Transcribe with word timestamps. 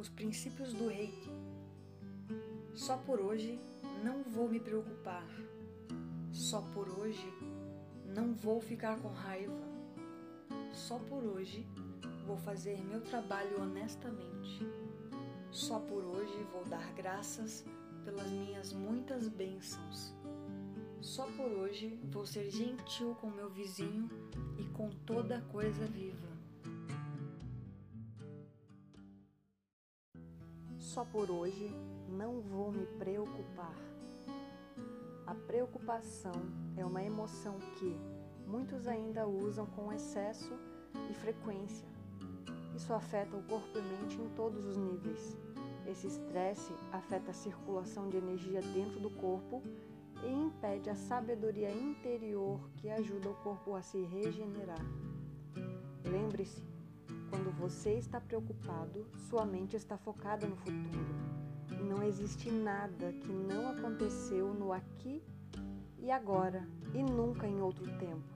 os 0.00 0.08
princípios 0.08 0.72
do 0.72 0.88
reiki. 0.88 1.30
Só 2.74 2.96
por 2.96 3.20
hoje 3.20 3.60
não 4.02 4.22
vou 4.22 4.48
me 4.48 4.58
preocupar. 4.58 5.26
Só 6.32 6.62
por 6.72 6.88
hoje 6.88 7.30
não 8.06 8.32
vou 8.32 8.62
ficar 8.62 8.98
com 9.00 9.08
raiva. 9.08 9.60
Só 10.72 10.98
por 10.98 11.22
hoje 11.22 11.66
vou 12.26 12.38
fazer 12.38 12.82
meu 12.82 13.02
trabalho 13.02 13.60
honestamente. 13.60 14.66
Só 15.50 15.78
por 15.78 16.02
hoje 16.02 16.46
vou 16.50 16.64
dar 16.64 16.92
graças 16.94 17.64
pelas 18.02 18.30
minhas 18.30 18.72
muitas 18.72 19.28
bênçãos. 19.28 20.14
Só 21.02 21.26
por 21.32 21.50
hoje 21.50 21.98
vou 22.04 22.24
ser 22.24 22.50
gentil 22.50 23.14
com 23.20 23.30
meu 23.30 23.50
vizinho 23.50 24.08
e 24.58 24.64
com 24.64 24.88
toda 25.04 25.42
coisa 25.52 25.84
viva. 25.84 26.29
Só 30.90 31.04
por 31.04 31.30
hoje 31.30 31.72
não 32.08 32.40
vou 32.40 32.72
me 32.72 32.84
preocupar. 32.84 33.76
A 35.24 35.32
preocupação 35.32 36.32
é 36.76 36.84
uma 36.84 37.00
emoção 37.00 37.60
que 37.78 37.96
muitos 38.44 38.88
ainda 38.88 39.24
usam 39.24 39.66
com 39.66 39.92
excesso 39.92 40.52
e 41.08 41.14
frequência. 41.14 41.86
Isso 42.74 42.92
afeta 42.92 43.36
o 43.36 43.42
corpo 43.44 43.78
e 43.78 43.82
mente 43.82 44.20
em 44.20 44.28
todos 44.30 44.66
os 44.66 44.76
níveis. 44.76 45.38
Esse 45.86 46.08
estresse 46.08 46.74
afeta 46.90 47.30
a 47.30 47.34
circulação 47.34 48.08
de 48.08 48.16
energia 48.16 48.60
dentro 48.60 48.98
do 48.98 49.10
corpo 49.10 49.62
e 50.24 50.28
impede 50.28 50.90
a 50.90 50.96
sabedoria 50.96 51.70
interior 51.70 52.68
que 52.78 52.90
ajuda 52.90 53.30
o 53.30 53.34
corpo 53.44 53.76
a 53.76 53.80
se 53.80 54.02
regenerar. 54.02 54.84
Lembre-se, 56.04 56.64
quando 57.30 57.56
você 57.56 57.92
está 57.94 58.20
preocupado, 58.20 59.06
sua 59.28 59.46
mente 59.46 59.76
está 59.76 59.96
focada 59.96 60.46
no 60.46 60.56
futuro. 60.56 61.06
Não 61.88 62.02
existe 62.02 62.50
nada 62.50 63.12
que 63.12 63.32
não 63.32 63.70
aconteceu 63.70 64.52
no 64.52 64.72
aqui 64.72 65.22
e 65.98 66.10
agora 66.10 66.66
e 66.92 67.02
nunca 67.02 67.46
em 67.46 67.62
outro 67.62 67.86
tempo. 67.98 68.28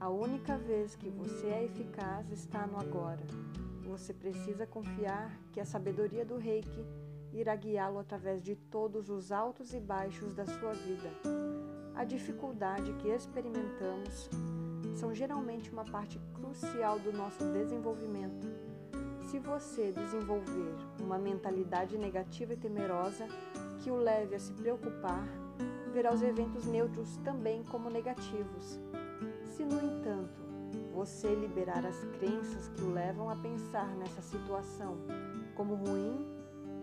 A 0.00 0.10
única 0.10 0.58
vez 0.58 0.96
que 0.96 1.08
você 1.08 1.46
é 1.46 1.64
eficaz 1.64 2.30
está 2.32 2.66
no 2.66 2.76
agora. 2.76 3.24
Você 3.84 4.12
precisa 4.12 4.66
confiar 4.66 5.38
que 5.52 5.60
a 5.60 5.64
sabedoria 5.64 6.24
do 6.24 6.38
Reiki 6.38 6.84
irá 7.32 7.54
guiá-lo 7.54 7.98
através 7.98 8.42
de 8.42 8.56
todos 8.56 9.08
os 9.08 9.30
altos 9.30 9.72
e 9.72 9.80
baixos 9.80 10.34
da 10.34 10.44
sua 10.44 10.72
vida. 10.72 11.10
A 11.94 12.04
dificuldade 12.04 12.92
que 12.94 13.08
experimentamos 13.08 14.28
são 14.94 15.14
geralmente 15.14 15.70
uma 15.70 15.84
parte 15.84 16.20
crucial 16.34 16.98
do 16.98 17.12
nosso 17.12 17.44
desenvolvimento. 17.52 18.46
Se 19.30 19.38
você 19.38 19.92
desenvolver 19.92 20.74
uma 21.00 21.18
mentalidade 21.18 21.96
negativa 21.96 22.52
e 22.52 22.56
temerosa 22.56 23.26
que 23.80 23.90
o 23.90 23.96
leve 23.96 24.34
a 24.34 24.38
se 24.38 24.52
preocupar, 24.52 25.26
verá 25.92 26.12
os 26.12 26.22
eventos 26.22 26.66
neutros 26.66 27.16
também 27.18 27.62
como 27.64 27.88
negativos. 27.88 28.78
Se, 29.44 29.64
no 29.64 29.80
entanto, 29.82 30.40
você 30.92 31.34
liberar 31.34 31.84
as 31.86 32.04
crenças 32.18 32.68
que 32.68 32.82
o 32.82 32.92
levam 32.92 33.30
a 33.30 33.36
pensar 33.36 33.88
nessa 33.96 34.22
situação 34.22 34.98
como 35.54 35.74
ruim 35.74 36.26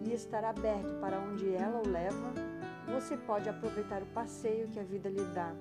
e 0.05 0.13
estar 0.13 0.43
aberto 0.43 0.99
para 0.99 1.19
onde 1.19 1.53
ela 1.53 1.81
o 1.85 1.87
leva, 1.87 2.33
você 2.91 3.17
pode 3.17 3.49
aproveitar 3.49 4.01
o 4.01 4.07
passeio 4.07 4.67
que 4.69 4.79
a 4.79 4.83
vida 4.83 5.09
lhe 5.09 5.23
dá 5.33 5.53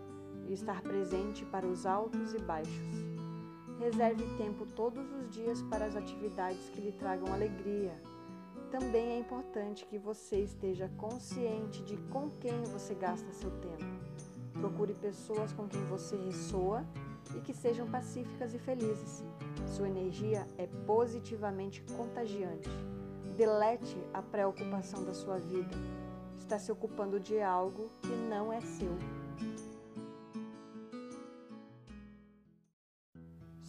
e 0.49 0.55
estar 0.55 0.83
presente 0.83 1.45
para 1.45 1.67
os 1.67 1.87
altos 1.87 2.35
e 2.35 2.39
baixos. 2.39 3.09
Reserve 3.79 4.25
tempo 4.37 4.67
todos 4.67 5.09
os 5.13 5.31
dias 5.31 5.63
para 5.63 5.85
as 5.85 5.95
atividades 5.95 6.69
que 6.71 6.81
lhe 6.81 6.91
tragam 6.91 7.33
alegria. 7.33 7.95
Também 8.73 9.13
é 9.13 9.19
importante 9.19 9.87
que 9.87 9.99
você 9.99 10.41
esteja 10.41 10.91
consciente 10.97 11.83
de 11.85 11.97
com 12.11 12.29
quem 12.41 12.63
você 12.65 12.95
gasta 12.95 13.33
seu 13.33 13.51
tempo. 13.51 13.85
Procure 14.53 14.95
pessoas 14.95 15.53
com 15.53 15.69
quem 15.69 15.83
você 15.85 16.17
ressoa 16.17 16.85
e 17.37 17.41
que 17.41 17.55
sejam 17.55 17.89
pacíficas 17.89 18.53
e 18.53 18.59
felizes. 18.59 19.25
Sua 19.67 19.89
energia 19.89 20.47
é 20.57 20.67
positivamente 20.87 21.83
contagiante. 21.97 22.69
Delete 23.37 23.97
a 24.13 24.21
preocupação 24.21 25.05
da 25.05 25.15
sua 25.15 25.39
vida. 25.39 25.77
Está 26.37 26.59
se 26.59 26.73
ocupando 26.73 27.21
de 27.21 27.41
algo 27.41 27.91
que 28.03 28.13
não 28.29 28.53
é 28.53 28.61
seu. 28.61 28.97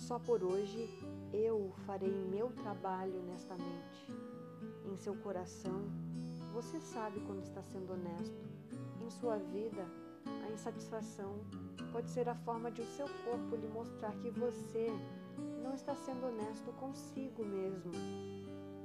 Só 0.09 0.17
por 0.17 0.43
hoje 0.43 0.89
eu 1.31 1.71
farei 1.85 2.11
meu 2.11 2.49
trabalho 2.49 3.19
honestamente. 3.19 4.11
Em 4.83 4.97
seu 4.97 5.15
coração, 5.17 5.83
você 6.51 6.79
sabe 6.79 7.19
quando 7.27 7.43
está 7.43 7.61
sendo 7.61 7.93
honesto. 7.93 8.43
Em 8.99 9.09
sua 9.11 9.37
vida, 9.37 9.85
a 10.47 10.51
insatisfação 10.51 11.35
pode 11.91 12.09
ser 12.09 12.27
a 12.27 12.33
forma 12.33 12.71
de 12.71 12.81
o 12.81 12.85
seu 12.87 13.05
corpo 13.23 13.55
lhe 13.55 13.67
mostrar 13.67 14.11
que 14.13 14.31
você 14.31 14.87
não 15.61 15.75
está 15.75 15.93
sendo 15.93 16.25
honesto 16.25 16.71
consigo 16.79 17.45
mesmo. 17.45 17.91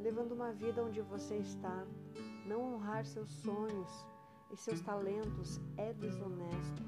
Levando 0.03 0.33
uma 0.33 0.53
vida 0.53 0.85
onde 0.85 1.01
você 1.01 1.39
está, 1.39 1.87
não 2.45 2.75
honrar 2.75 3.07
seus 3.07 3.33
sonhos 3.33 4.07
e 4.51 4.59
seus 4.59 4.83
talentos 4.83 5.59
é 5.79 5.95
desonesto. 5.95 6.83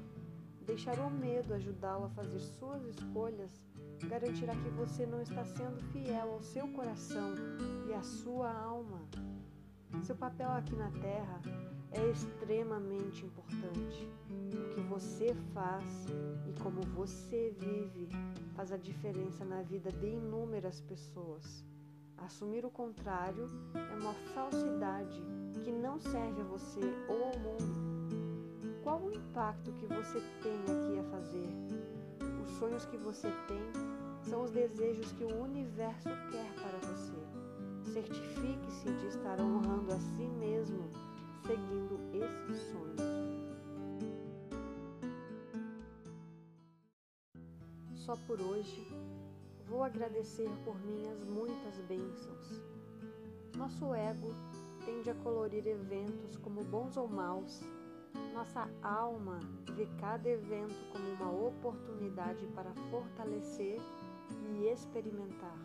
Deixar 0.67 0.99
o 0.99 1.09
medo 1.09 1.53
ajudá-lo 1.53 2.05
a 2.05 2.09
fazer 2.09 2.39
suas 2.41 2.83
escolhas 2.83 3.49
garantirá 4.09 4.53
que 4.53 4.69
você 4.71 5.05
não 5.05 5.21
está 5.21 5.45
sendo 5.45 5.81
fiel 5.93 6.33
ao 6.33 6.43
seu 6.43 6.67
coração 6.67 7.33
e 7.87 7.93
à 7.93 8.03
sua 8.03 8.51
alma. 8.51 9.01
Seu 10.03 10.15
papel 10.15 10.49
aqui 10.49 10.75
na 10.75 10.91
Terra 10.91 11.41
é 11.91 12.11
extremamente 12.11 13.25
importante. 13.25 14.09
O 14.29 14.75
que 14.75 14.81
você 14.81 15.33
faz 15.53 16.05
e 16.45 16.61
como 16.61 16.81
você 16.81 17.55
vive 17.57 18.09
faz 18.53 18.73
a 18.73 18.77
diferença 18.77 19.45
na 19.45 19.61
vida 19.61 19.89
de 19.89 20.07
inúmeras 20.07 20.81
pessoas. 20.81 21.63
Assumir 22.17 22.65
o 22.65 22.69
contrário 22.69 23.47
é 23.73 23.95
uma 24.01 24.13
falsidade 24.33 25.23
que 25.63 25.71
não 25.71 25.97
serve 25.97 26.41
a 26.41 26.45
você 26.45 26.81
ou 27.07 27.23
ao 27.23 27.39
mundo. 27.39 27.96
Qual 28.87 29.01
o 29.01 29.11
impacto 29.11 29.69
que 29.73 29.85
você 29.85 30.21
tem 30.41 30.61
aqui 30.61 30.97
a 30.97 31.03
fazer? 31.11 31.49
Os 32.41 32.49
sonhos 32.51 32.85
que 32.85 32.95
você 32.95 33.27
tem 33.45 33.59
são 34.21 34.45
os 34.45 34.51
desejos 34.51 35.11
que 35.11 35.25
o 35.25 35.43
universo 35.43 36.07
quer 36.31 36.53
para 36.53 36.77
você. 36.87 37.91
Certifique-se 37.91 38.89
de 38.93 39.07
estar 39.07 39.41
honrando 39.41 39.91
a 39.91 39.99
si 39.99 40.23
mesmo 40.39 40.89
seguindo 41.45 41.99
esses 42.13 42.61
sonhos. 42.71 43.01
Só 47.93 48.15
por 48.25 48.39
hoje 48.39 48.87
vou 49.65 49.83
agradecer 49.83 50.49
por 50.63 50.79
minhas 50.85 51.21
muitas 51.25 51.77
bênçãos. 51.89 52.61
Nosso 53.57 53.93
ego 53.93 54.33
tende 54.85 55.09
a 55.09 55.15
colorir 55.15 55.67
eventos 55.67 56.37
como 56.37 56.63
bons 56.63 56.95
ou 56.95 57.09
maus. 57.09 57.61
Nossa 58.37 58.69
alma 58.83 59.39
vê 59.75 59.87
cada 59.99 60.29
evento 60.29 60.75
como 60.91 61.11
uma 61.13 61.47
oportunidade 61.47 62.45
para 62.53 62.71
fortalecer 62.91 63.79
e 64.51 64.67
experimentar. 64.67 65.57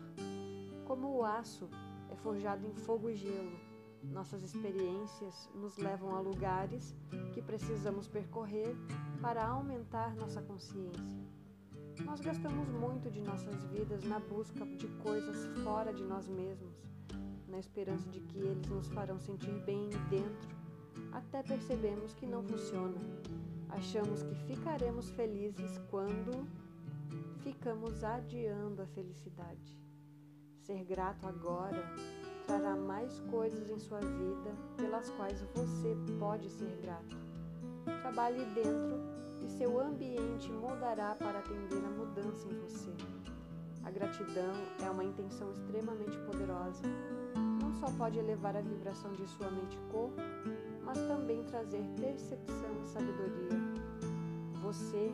Como 0.83 1.17
o 1.17 1.23
aço 1.23 1.69
é 2.09 2.15
forjado 2.15 2.65
em 2.65 2.73
fogo 2.73 3.11
e 3.11 3.15
gelo, 3.15 3.55
nossas 4.05 4.41
experiências 4.41 5.51
nos 5.53 5.77
levam 5.77 6.15
a 6.15 6.19
lugares 6.19 6.95
que 7.31 7.43
precisamos 7.43 8.07
percorrer 8.07 8.75
para 9.21 9.45
aumentar 9.45 10.15
nossa 10.15 10.41
consciência. 10.41 11.21
Nós 12.03 12.21
gastamos 12.21 12.67
muito 12.69 13.11
de 13.11 13.21
nossas 13.21 13.63
vidas 13.65 14.03
na 14.03 14.19
busca 14.19 14.65
de 14.65 14.87
coisas 15.03 15.45
fora 15.63 15.93
de 15.93 16.03
nós 16.03 16.27
mesmos, 16.27 16.73
na 17.47 17.59
esperança 17.59 18.09
de 18.09 18.19
que 18.19 18.39
eles 18.39 18.65
nos 18.65 18.89
farão 18.89 19.19
sentir 19.19 19.63
bem 19.63 19.91
dentro, 20.09 20.62
até 21.13 21.43
percebemos 21.43 22.13
que 22.15 22.25
não 22.25 22.43
funciona. 22.43 22.97
Achamos 23.69 24.23
que 24.23 24.35
ficaremos 24.47 25.09
felizes 25.11 25.79
quando 25.89 26.47
ficamos 27.43 28.03
adiando 28.03 28.81
a 28.81 28.87
felicidade. 28.87 29.79
Ser 30.61 30.83
grato 30.85 31.27
agora 31.27 31.83
trará 32.47 32.75
mais 32.75 33.19
coisas 33.31 33.69
em 33.69 33.79
sua 33.79 33.99
vida 33.99 34.55
pelas 34.77 35.09
quais 35.11 35.41
você 35.53 35.95
pode 36.19 36.49
ser 36.49 36.77
grato. 36.81 37.17
Trabalhe 38.01 38.43
dentro 38.53 38.99
e 39.41 39.49
seu 39.49 39.79
ambiente 39.79 40.51
mudará 40.51 41.15
para 41.15 41.39
atender 41.39 41.83
a 41.83 41.89
mudança 41.89 42.47
em 42.47 42.59
você. 42.59 42.91
A 43.83 43.91
gratidão 43.91 44.53
é 44.81 44.89
uma 44.89 45.03
intenção 45.03 45.51
extremamente 45.51 46.17
poderosa. 46.19 46.83
Não 47.61 47.73
só 47.73 47.87
pode 47.97 48.17
elevar 48.17 48.55
a 48.55 48.61
vibração 48.61 49.11
de 49.11 49.27
sua 49.27 49.51
mente 49.51 49.75
e 49.75 49.91
corpo, 49.91 50.15
mas 50.83 50.97
também 51.07 51.43
trazer 51.43 51.83
percepção 51.99 52.83
e 52.83 52.87
sabedoria. 52.87 53.59
Você 54.61 55.11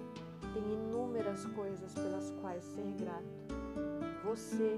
tem 0.53 0.63
inúmeras 0.73 1.45
coisas 1.47 1.93
pelas 1.93 2.31
quais 2.41 2.63
ser 2.63 2.91
grato. 2.99 3.25
Você 4.23 4.75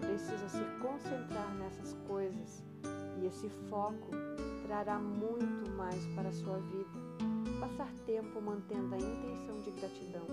precisa 0.00 0.48
se 0.48 0.64
concentrar 0.80 1.54
nessas 1.54 1.94
coisas 2.06 2.62
e 3.20 3.26
esse 3.26 3.48
foco 3.68 4.10
trará 4.66 4.98
muito 4.98 5.70
mais 5.76 6.04
para 6.14 6.28
a 6.28 6.32
sua 6.32 6.58
vida. 6.58 6.90
Passar 7.60 7.92
tempo 8.06 8.40
mantendo 8.40 8.94
a 8.94 8.98
intenção 8.98 9.60
de 9.62 9.70
gratidão 9.70 10.26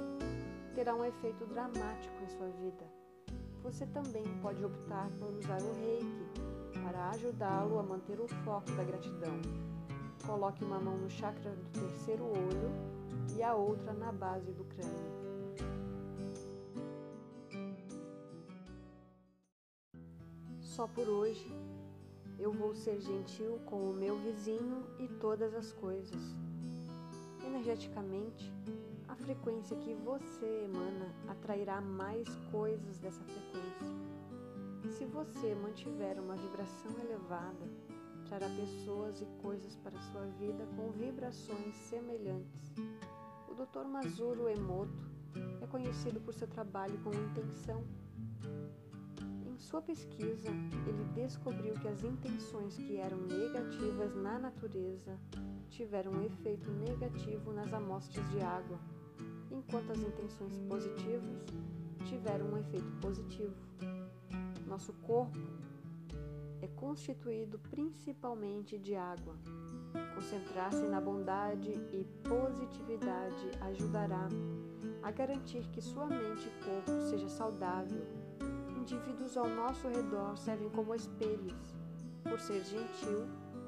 terá 0.73 0.95
um 0.95 1.03
efeito 1.03 1.45
dramático 1.45 2.23
em 2.23 2.27
sua 2.29 2.47
vida. 2.47 2.85
Você 3.63 3.85
também 3.87 4.23
pode 4.41 4.63
optar 4.63 5.09
por 5.19 5.29
usar 5.33 5.61
o 5.61 5.73
reiki 5.73 6.25
para 6.83 7.09
ajudá-lo 7.09 7.79
a 7.79 7.83
manter 7.83 8.19
o 8.19 8.27
foco 8.45 8.71
da 8.71 8.83
gratidão. 8.83 9.41
Coloque 10.29 10.63
uma 10.63 10.79
mão 10.79 10.95
no 10.95 11.09
chakra 11.09 11.49
do 11.55 11.65
terceiro 11.71 12.23
olho 12.23 12.71
e 13.35 13.41
a 13.41 13.55
outra 13.55 13.91
na 13.93 14.11
base 14.11 14.51
do 14.51 14.63
crânio. 14.63 15.09
Só 20.59 20.87
por 20.87 21.09
hoje 21.09 21.51
eu 22.37 22.51
vou 22.51 22.75
ser 22.75 23.01
gentil 23.01 23.59
com 23.65 23.89
o 23.89 23.93
meu 23.93 24.19
vizinho 24.19 24.85
e 24.99 25.07
todas 25.07 25.55
as 25.55 25.73
coisas. 25.73 26.21
Energeticamente, 27.43 28.53
a 29.07 29.15
frequência 29.15 29.75
que 29.77 29.95
você 29.95 30.65
emana 30.65 31.11
atrairá 31.27 31.81
mais 31.81 32.27
coisas 32.51 32.99
dessa 32.99 33.23
frequência. 33.23 34.91
Se 34.95 35.05
você 35.05 35.55
mantiver 35.55 36.19
uma 36.19 36.35
vibração 36.35 36.91
elevada, 37.03 37.67
trará 38.29 38.47
pessoas 38.55 39.19
e 39.21 39.25
coisas 39.41 39.75
para 39.75 39.99
sua 39.99 40.25
vida 40.39 40.65
com 40.77 40.91
vibrações 40.91 41.75
semelhantes. 41.75 42.73
O 43.49 43.53
Dr. 43.53 43.85
Mazuro 43.85 44.47
Emoto 44.47 45.09
é 45.61 45.67
conhecido 45.67 46.21
por 46.21 46.33
seu 46.33 46.47
trabalho 46.47 46.97
com 47.03 47.11
intenção 47.11 47.83
sua 49.59 49.81
pesquisa, 49.81 50.49
ele 50.87 51.03
descobriu 51.13 51.73
que 51.75 51.87
as 51.87 52.03
intenções 52.03 52.77
que 52.77 52.95
eram 52.95 53.17
negativas 53.17 54.15
na 54.15 54.39
natureza 54.39 55.19
tiveram 55.69 56.13
um 56.13 56.25
efeito 56.25 56.71
negativo 56.71 57.51
nas 57.51 57.71
amostras 57.73 58.27
de 58.31 58.39
água, 58.41 58.79
enquanto 59.51 59.91
as 59.91 59.99
intenções 59.99 60.57
positivas 60.67 61.43
tiveram 62.05 62.47
um 62.47 62.57
efeito 62.57 62.89
positivo. 63.01 63.53
Nosso 64.65 64.93
corpo 64.93 65.37
é 66.61 66.67
constituído 66.67 67.59
principalmente 67.69 68.77
de 68.77 68.95
água. 68.95 69.35
Concentrar-se 70.15 70.85
na 70.87 71.01
bondade 71.01 71.71
e 71.71 72.05
positividade 72.27 73.51
ajudará 73.61 74.27
a 75.01 75.11
garantir 75.11 75.67
que 75.71 75.81
sua 75.81 76.05
mente 76.05 76.47
e 76.47 76.63
corpo 76.63 77.01
seja 77.09 77.29
saudável 77.29 78.05
indivíduos 78.89 79.37
ao 79.37 79.47
nosso 79.47 79.87
redor 79.87 80.35
servem 80.35 80.69
como 80.69 80.95
espelhos. 80.95 81.53
Por 82.23 82.39
ser 82.39 82.63
gentil, 82.63 83.27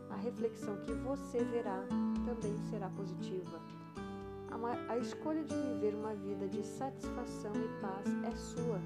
a 0.09 0.15
reflexão 0.15 0.75
que 0.77 0.93
você 0.93 1.43
verá 1.43 1.83
também 2.25 2.57
será 2.69 2.89
positiva. 2.89 3.61
A 4.89 4.97
escolha 4.97 5.43
de 5.43 5.55
viver 5.55 5.95
uma 5.95 6.13
vida 6.13 6.47
de 6.47 6.63
satisfação 6.63 7.51
e 7.55 7.81
paz 7.81 8.05
é 8.23 8.35
sua. 8.35 8.79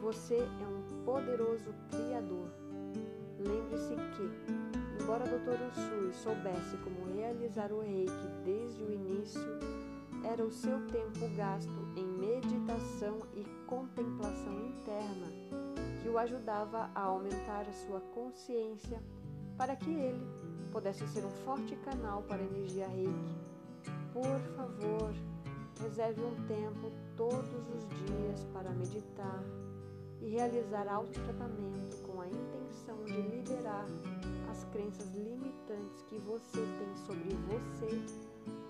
Você 0.00 0.36
é 0.36 0.66
um 0.66 1.04
poderoso 1.04 1.74
Criador. 1.90 2.48
Lembre-se 3.38 3.94
que, 4.16 5.02
embora 5.02 5.24
Dr. 5.24 5.58
Usui 5.70 6.12
soubesse 6.12 6.76
como 6.78 7.12
realizar 7.14 7.72
o 7.72 7.80
reiki 7.80 8.28
desde 8.44 8.82
o 8.82 8.92
início, 8.92 9.58
era 10.24 10.44
o 10.44 10.50
seu 10.50 10.84
tempo 10.88 11.28
gasto 11.36 11.70
em 11.96 12.04
meditação 12.04 13.20
e 13.34 13.44
contemplação 13.66 14.52
interna 14.66 15.26
que 16.02 16.08
o 16.08 16.18
ajudava 16.18 16.90
a 16.94 17.02
aumentar 17.02 17.62
a 17.68 17.72
sua 17.72 18.00
consciência 18.12 19.00
para 19.56 19.76
que 19.76 19.90
ele 19.90 20.26
pudesse 20.72 21.06
ser 21.08 21.24
um 21.24 21.30
forte 21.44 21.76
canal 21.76 22.22
para 22.22 22.42
a 22.42 22.46
energia 22.46 22.88
reiki. 22.88 23.36
Por 24.12 24.40
favor, 24.56 25.14
reserve 25.80 26.22
um 26.22 26.46
tempo 26.46 26.90
todos 27.16 27.68
os 27.74 27.88
dias 27.88 28.44
para 28.52 28.70
meditar 28.70 29.42
e 30.20 30.28
realizar 30.30 30.88
autotratamento 30.88 31.96
com 32.06 32.20
a 32.20 32.26
intenção 32.26 33.04
de 33.04 33.20
liberar 33.20 33.86
as 34.50 34.64
crenças 34.72 35.06
limitantes 35.14 36.02
que 36.08 36.18
você 36.18 36.60
tem 36.78 36.96
sobre 37.06 37.34
você 37.48 37.88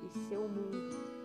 e 0.04 0.28
seu 0.28 0.48
mundo. 0.48 1.17